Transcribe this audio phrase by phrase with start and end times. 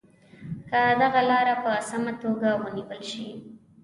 [0.69, 3.27] که دغه لاره په سمه توګه ونیول شي.